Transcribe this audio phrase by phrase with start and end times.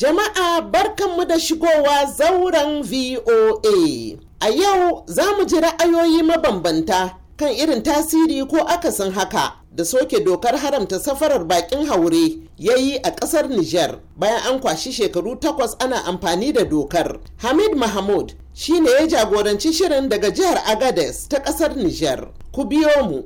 [0.00, 4.18] Jama'a barkanmu da shigowa zauren VOA.
[4.40, 10.20] A yau za mu ji ra'ayoyi mabambanta kan irin tasiri ko akasin haka da soke
[10.24, 15.76] dokar haramta safarar bakin haure ya yi a ƙasar Nijar bayan an kwashi shekaru takwas
[15.78, 17.18] ana amfani da dokar.
[17.38, 22.28] Hamid Mahmud shi ne ya jagoranci shirin daga jihar Agades ta ƙasar Nijar.
[22.52, 23.22] Ku biyo mu.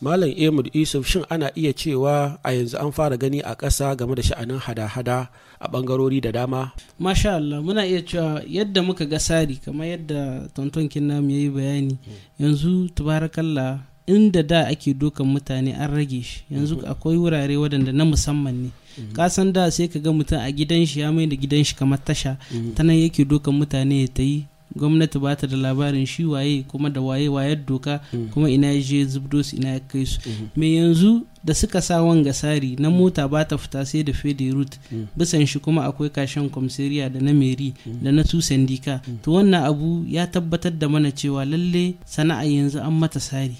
[0.00, 4.14] Malam Ahmad Yusuf shin ana iya cewa a yanzu an fara gani a ƙasa game
[4.16, 5.28] da sha'anin hada-hada
[5.60, 6.72] a ɓangarori da dama?
[6.98, 11.50] Masha Allah muna iya cewa yadda muka ga sari kamar yadda tonton Kinnam ya yi
[11.52, 11.98] bayani
[12.40, 16.44] yanzu tubarakallah inda da ake dokan mutane an rage shi.
[16.50, 18.70] Yanzu akwai wurare waɗanda na musamman ne.
[19.12, 21.98] Kasan da sai ka ga mutum a gidan shi ya mai da gidan shi kamar
[22.00, 22.38] tasha
[22.74, 26.62] ta nan yake dokan mutane ya ta yi gwamnati ba ta da labarin shi waye
[26.68, 28.00] kuma da waye wayar doka
[28.32, 30.20] kuma ina ya je zubdo su ina ya kai su.
[30.56, 34.50] Me yanzu da suka sa wanga sari na mota ba ta fita sai da fede
[34.52, 34.78] route.
[35.16, 39.00] Bisan shi kuma akwai kashen komisariya da na meri da na su sandika.
[39.22, 43.56] To wannan abu ya tabbatar da mana cewa lalle sana'a yanzu an mata sari.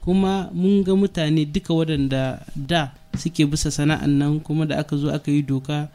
[0.00, 5.08] Kuma mun ga mutane duka waɗanda da suke bisa sana'an nan kuma da aka zo
[5.10, 5.88] aka yi doka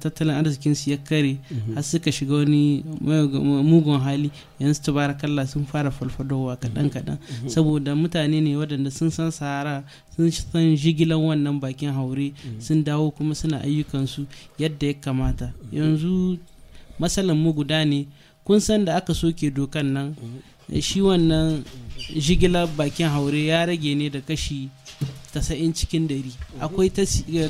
[0.00, 1.38] tattalin arzikin su ya kare
[1.74, 2.82] har suka shiga wani
[3.64, 4.30] mugun hali.
[4.60, 7.18] Yanzu tabarakallah sun fara falfadowa kaɗan kaɗan.
[7.48, 9.84] Saboda mutane ne waɗanda sun san sahara
[10.16, 14.26] sun san jigilan wannan bakin haure sun dawo kuma suna ayyukansu
[14.58, 15.52] yadda ya kamata.
[15.72, 16.38] Yanzu
[16.98, 18.06] matsalan mu guda ne.
[18.44, 20.14] Kun san da aka soke dokan nan
[20.80, 21.62] shi wannan
[22.14, 24.68] jigilar bakin haure ya rage ne da kashi
[25.36, 26.88] tasa'in cikin dari akwai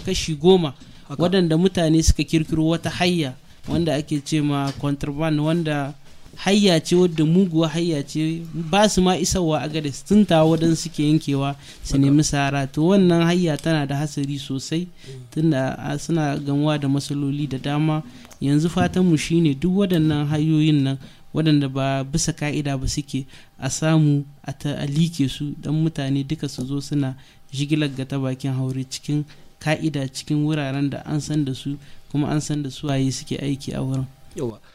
[0.04, 0.74] kashi goma
[1.18, 3.34] waɗanda mutane suka kirkiro wata hayya
[3.70, 5.94] wanda ake ce ma contraband wanda
[6.36, 11.02] hayya ce wadda muguwa hayya ce ba su ma isarwa a gada sun wadan suke
[11.02, 14.88] yankewa su nemi sahara to wannan hayya tana da hasari sosai
[15.30, 18.02] tunda suna gamuwa da matsaloli da dama.
[18.40, 20.98] Yanzu fatanmu shine duk waɗannan hanyoyin nan
[21.34, 23.24] waɗanda ba bisa ka'ida ba suke
[23.58, 24.52] a samu a
[24.86, 27.16] like su don mutane duka su zo suna
[27.56, 29.24] jigilar ga ta bakin haure cikin
[29.58, 31.78] ka'ida cikin wuraren da an san da su
[32.12, 34.04] kuma an san da su waye suke aiki a wurin.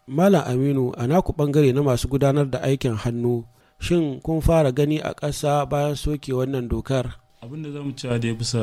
[0.08, 3.46] Malam aminu a naku ɓangare na masu gudanar da aikin hannu
[3.80, 7.14] shin kun fara gani a ƙasa bayan soke wannan dokar?
[7.42, 8.62] Abinda za mu cewa dai bisa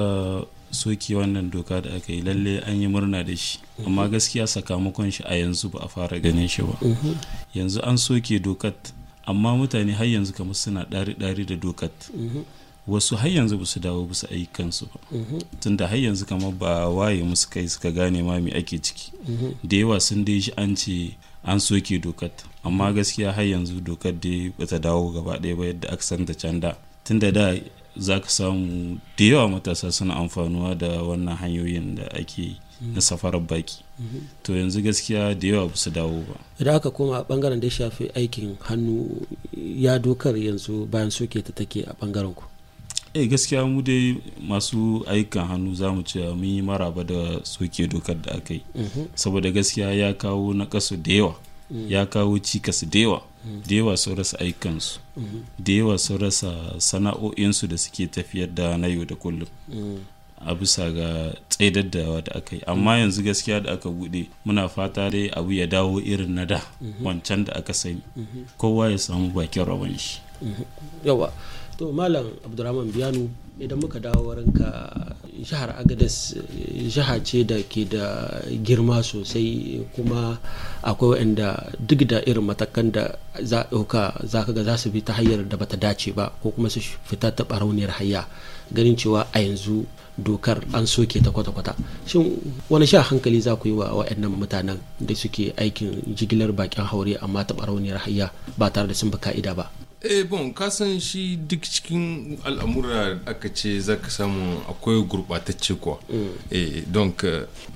[0.70, 3.58] soke wannan doka da aka yi lalle an yi murna da shi.
[3.86, 6.74] Amma gaskiya sakamakon shi a yanzu ba a fara ganin shi ba.
[7.54, 8.92] Yanzu an soke dokat
[9.26, 11.94] amma mutane har yanzu kamar suna ɗari-ɗari da dokat
[12.88, 14.98] wasu har yanzu ba su dawo bisa ayyukansu ba.
[15.60, 19.12] Tunda har yanzu kamar ba waye musu kai suka gane ma me ake ciki.
[19.64, 22.32] Da yawa sun dai shi an ce an soke dokat
[22.64, 26.60] amma gaskiya har yanzu dokar dai bata dawo gaba ɗaya ba yadda aka santa can
[26.60, 26.74] da.
[27.04, 27.54] Tunda da
[27.96, 32.56] za ka samu da yawa matasa suna amfanuwa da wannan hanyoyin da ake
[32.94, 33.84] na safarar baki.
[34.42, 36.36] To yanzu gaskiya da yawa ba su dawo ba.
[36.60, 41.42] Idan aka koma a ɓangaren da ya shafi aikin hannu ya dokar yanzu bayan soke
[41.42, 42.44] ta take a ɓangaren ku?
[43.14, 47.86] Eh gaskiya mu dai masu ayyukan hannu za mu ce mun yi maraba da soke
[47.88, 48.62] dokar da aka yi.
[49.14, 51.34] Saboda gaskiya ya kawo na kasu da yawa.
[51.88, 53.22] Ya kawo cikas da yawa.
[53.68, 55.00] Da yawa sun rasa aikansu
[55.58, 59.48] da yawa sun rasa sana'o'insu da suke tafiyar da na yau da kullum.
[60.38, 62.62] A bisa ga tsaidar da da aka yi.
[62.66, 66.60] Amma yanzu gaskiya da aka buɗe muna fata dai abu ya dawo irin na da
[67.02, 68.02] wancan da aka sani.
[68.58, 70.20] Kowa ya samu bakin rabon shi.
[71.04, 71.32] Yawa
[71.78, 73.30] to malam abdurrahman biyanu
[73.62, 74.66] idan muka dawo wurinka
[75.38, 76.34] jihar agadas
[76.90, 78.26] jiha ce da ke da
[78.66, 80.42] girma sosai kuma
[80.82, 85.02] akwai wanda duk da irin matakan da za ɗauka za ka ga za su bi
[85.06, 88.26] ta hanyar da bata dace ba ko kuma su fita ta barauniyar hayya.
[88.74, 89.86] Ganin cewa a yanzu
[90.18, 91.78] dokar an soke ta kwata-kwata.
[92.06, 92.34] Shin
[92.66, 97.14] wani sha hankali za ku yi wa waɗannan mutanen da suke aikin jigilar bakin haure
[97.22, 99.70] amma ta barauniyar hayya ba tare da sun bi ka'ida ba?
[100.02, 105.74] Eh bon ka san shi duk cikin al'amura aka ce za ka samu akwai gurɓatacce
[105.74, 105.98] kuwa.
[106.50, 107.24] Eh donc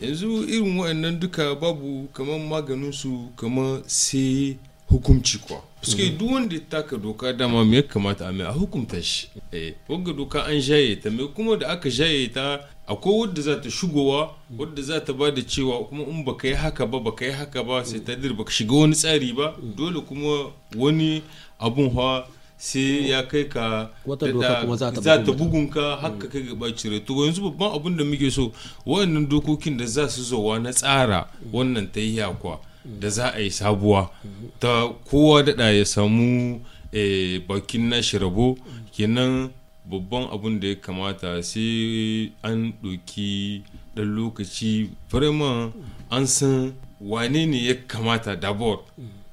[0.00, 4.56] yanzu irin waɗannan duka babu kamar maganin su kamar sai
[4.92, 5.60] hukumci kuwa.
[5.82, 8.46] Suke duk wanda ya taka doka dama me ya kamata a mai?
[8.46, 9.28] A hukumta shi.
[9.52, 13.56] Eh wanga doka an jaye ta mai kuma da aka jaye ta akwai wadda za
[13.56, 17.24] ta shigowa wadda za ta ba da cewa kuma in baka yi haka ba baka
[17.24, 21.22] yi haka ba sai ta dir baka shiga wani tsari ba dole kuma wani
[21.58, 22.26] abun hawa
[22.58, 25.36] sai ya kai ka za ta za bugun ta mutum.
[25.36, 28.52] bugun ka haka kai ga bacire to yanzu babban abin da muke so
[28.86, 33.38] waɗannan dokokin da za su zowa na tsara wannan ta yi yakwa da za a
[33.40, 34.11] yi sabuwa.
[34.58, 36.61] Ta kowa daɗa ya samu
[36.93, 38.56] eh, bakin nashi rabo.
[38.96, 39.50] Kenan
[39.90, 43.62] babban abun da ya kamata sai an ɗauki
[43.96, 44.90] ɗan lokaci.
[45.11, 45.73] Vraiment
[46.11, 48.81] an san wane ne ya kamata dabor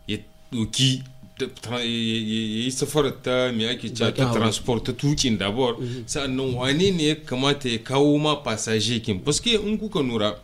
[0.07, 0.17] ya
[0.51, 1.03] ɗauki
[1.39, 5.75] ya yi safarar ta me ake cewa ta transport ta tukin dabor.
[6.05, 9.19] Sa'annan wane ne ya kamata ya kawo ma fasaje kin?
[9.19, 10.35] Paske in kuka nura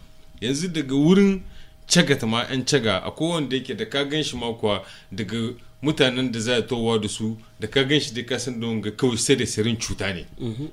[0.41, 1.41] yanzu daga wurin
[1.87, 3.01] cagata ma 'yan caga.
[3.03, 7.07] A wanda yake da ka gan shi kuwa daga mutanen da za a towa da
[7.07, 10.13] su da ka gan shi dai ka san don ga kawai sai da sirin cuta
[10.13, 10.25] ne.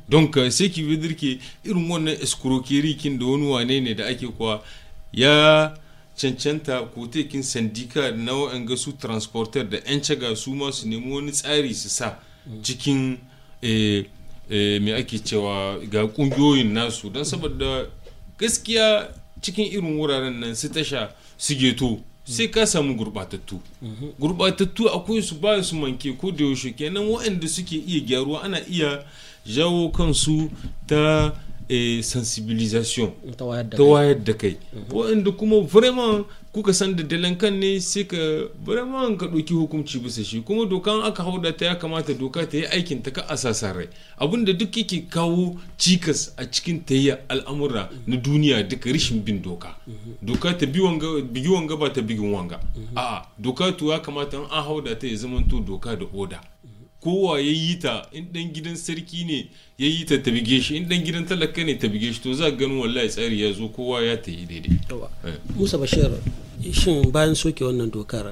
[0.08, 0.82] Don ka sai ki
[1.14, 4.62] ke irin wannan escroquerie kin da wani wane ne da ake kuwa
[5.12, 5.74] ya
[6.16, 11.30] cancanta kotekin sandika na wa'anga su transporter da 'yan caga su ma su nemi wani
[11.32, 12.18] tsari su sa
[12.62, 13.18] cikin
[14.80, 17.10] me ake cewa ga ƙungiyoyin nasu.
[17.10, 17.86] Don saboda
[18.38, 19.08] gaskiya
[19.42, 23.58] cikin irin wuraren nan su tasha su geto sai ka samu gurbatattu
[24.18, 26.70] gurbatattu akwai su ba su manke ko da yaushe.
[26.76, 29.04] Kenan waɗanda suke iya gyaruwa ana iya
[29.46, 30.50] jawo kansu
[30.86, 31.34] ta
[32.02, 34.56] sensibilisation ta wayar da kai.
[34.90, 38.16] waɗanda kuma vraiment kuka san da dalankan ne sai ka
[38.64, 40.40] vraiment ka ɗauki hukunci bisa shi.
[40.42, 43.88] Kuma dokan aka hauda ta ya kamata doka ta yi aikin ta ka asasa rai.
[44.18, 49.74] Abinda duk yake kawo cikas a cikin tayya al'amura na duniya duka rishin bin doka.
[50.22, 52.60] Doka ta bigi wanga ba ta bigin wanga.
[52.96, 56.40] A'a doka to ya kamata an hauda ta ya zamanto doka da oda.
[57.02, 60.86] Kowa ya yi ta in dan gidan sarki ne ya yi ta bige shi in
[60.88, 63.98] dan gidan talaka ne ta bige shi to za ganin wallahi tsari ya zo kowa
[64.06, 64.78] ya ta yi daidai.
[65.58, 66.10] Musa bashir
[66.70, 68.30] shin bayan soke wannan dokar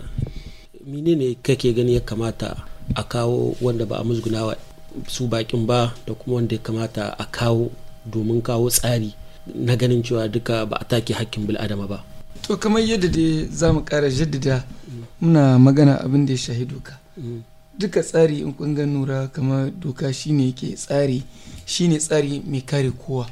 [0.86, 2.62] menene kake gani ya kamata
[2.94, 4.54] a kawo wanda ba a musgunawa
[5.10, 7.70] su bakin ba da kuma wanda ya kamata a kawo
[8.06, 9.10] domin kawo tsari
[9.54, 11.98] na ganin cewa duka ba a take hakkin bil'adama ba?
[12.46, 14.62] To kamar yadda dai za mu kara jaddada
[15.20, 16.94] muna magana abin da ya shahi doka.
[17.78, 21.22] Duka tsari in kun ga nura kamar doka shine ke tsari
[21.66, 23.26] shine tsari mai kare kowa.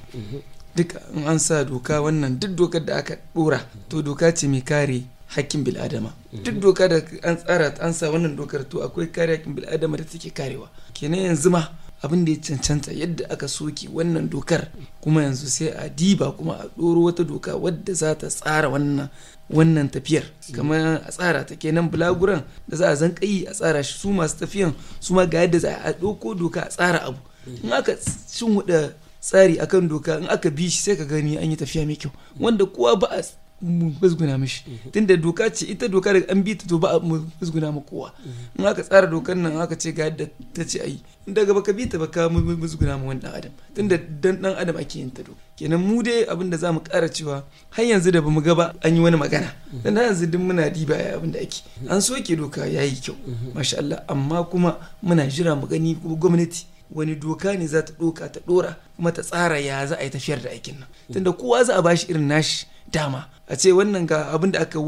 [0.77, 4.61] Duka in an sa doka wannan duk dokar da aka dora to doka ce mai
[4.63, 5.03] kare
[5.37, 6.13] hakkin bil'adama.
[6.33, 10.05] Duk doka da an tsara an sa wannan dokar to akwai kare hakkin bil'adama da
[10.05, 10.69] take karewa.
[10.95, 11.69] Kenan yanzu ma
[12.03, 14.69] abin da ya cancanta yadda aka soke wannan dokar
[15.01, 19.09] kuma yanzu sai a diba kuma a ɗoro wata doka wadda za ta tsara wannan
[19.51, 20.25] wannan tafiyar.
[20.55, 23.99] Kamar a tsara ta kenan bulaguran da za a yi a tsara shi.
[23.99, 27.19] Su masu tafiyan su ma ga yadda za a ɗauko doka a tsara abu.
[27.63, 27.97] In aka
[28.33, 31.87] shin huda tsari akan doka in aka bi shi sai ka gani an yi tafiya
[31.87, 32.13] mai kyau.
[32.41, 33.23] Wanda kowa ba a
[33.63, 34.65] musguna mishi.
[34.93, 38.13] Tunda doka ce ita doka da an bi ta to ba a musguna ma kowa.
[38.59, 41.73] In aka tsara dokar nan aka ce ga yadda ta ce ayi in daga baka
[41.73, 43.53] bi ta baka musguna ma wani dan adam.
[43.75, 46.81] Tunda dan dan adam ake yin ta do kenan mu dai abin da za mu
[46.81, 49.51] kara cewa har yanzu da ba mu ga ba an yi wani magana.
[49.83, 51.63] Dan yanzu duk muna diba ya abin da ake.
[51.91, 53.17] An soke doka yayi kyau
[53.55, 54.05] masha Allah.
[54.09, 58.77] Amma kuma muna jira mu gani gwamnati wani doka ne za ta doka ta dora
[58.97, 60.89] kuma ta tsara ya za a yi tafiyar da aikin nan.
[61.13, 63.27] Tunda kowa za a bashi irin nashi dama.
[63.49, 64.79] A ce wannan ga abin da aka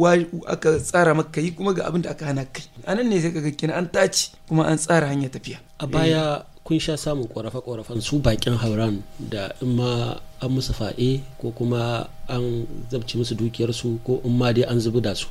[0.47, 2.65] aka tsara maka yi kuma ga abin da aka hana kai.
[2.87, 5.59] A nan ne sai ka kina an tace kuma an tsara hanyar tafiya.
[5.81, 11.19] A baya kun sha samun korafe-korafen su bakin hauran da in ma an musu fa'e
[11.35, 15.27] ko kuma an zabci musu dukiyarsu ko in ma dai an zubi da su.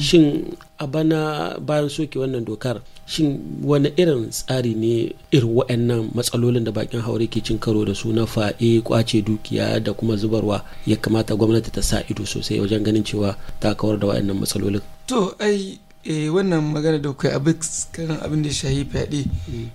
[0.00, 6.64] Shin a bana bayan soke wannan dokar shin wani irin tsari ne irin waɗannan matsalolin
[6.64, 10.64] da bakin haure ke cin karo da su na fa'e ƙwace dukiya da kuma zubarwa
[10.88, 14.80] ya kamata gwamnati ta sa ido sosai wajen ganin cewa ta kawar da waɗannan matsalolin?
[15.12, 15.76] To ai
[16.08, 17.60] eh wannan magana da kai abin
[17.92, 19.28] kan abin da shahi fyaɗe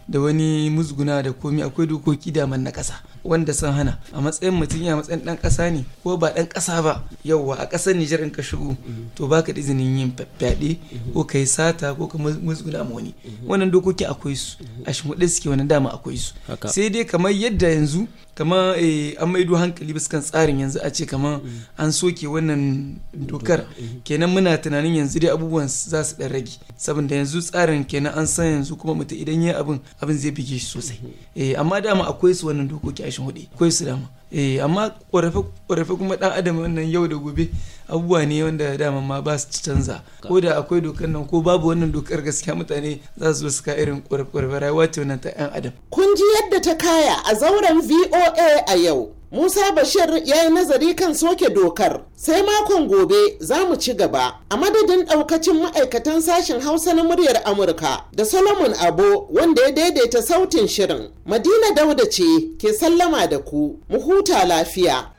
[0.09, 2.97] da wani musguna da komi akwai dokoki da man na ƙasa.
[3.23, 3.99] Wanda sun hana.
[4.13, 7.65] A matsayin mutum ya matsayin ɗan ƙasa ne ko ba ɗan ƙasa ba yauwa a
[7.65, 8.75] ƙasar Nijar in ka shigo
[9.15, 10.77] to baka da izinin yin fyaɗe
[11.13, 13.13] ko ka yi sata ko ka musguna ma wani
[13.47, 14.57] wannan dokoki akwai su.
[14.85, 16.33] A shimfiɗe suke wani dama akwai su.
[16.67, 18.73] Sai dai kamar yadda yanzu kama
[19.19, 21.39] an maido hankali bisa kan tsarin yanzu a ce kama
[21.77, 23.65] an soke wannan dokar.
[24.03, 26.57] Kenan muna tunanin yanzu dai abubuwan za su dan rage.
[26.77, 30.57] Saboda yanzu tsarin kenan an san yanzu kuma mutum idan ya abin abin zai bige
[30.59, 30.99] shi sosai.
[31.35, 34.09] Eh amma dama akwai su wannan dokoki a shin huɗu akwai su dama.
[34.33, 37.49] Eh amma ƙorafe kuma dan adam wannan yau da gobe
[37.87, 40.01] abubuwa ne wanda dama ma ba su canza.
[40.27, 43.71] Ko da akwai dokar nan ko babu wannan dokar gaskiya mutane za su su ka
[43.77, 45.71] irin ƙorafe rayuwa ce wannan ta yan adam.
[45.91, 48.33] Kun ji yadda ta kaya a zauren voa
[48.67, 49.13] a yau.
[49.33, 54.39] Musa Bashir ya yi nazari kan soke dokar sai makon gobe za mu ci gaba
[54.49, 60.21] a madadin daukacin ma'aikatan sashen Hausa na muryar Amurka da Solomon Abo wanda ya daidaita
[60.21, 61.09] sautin shirin.
[61.25, 62.23] Madina Dauda ce
[62.59, 65.09] ke sallama da ku, mu huta lafiya.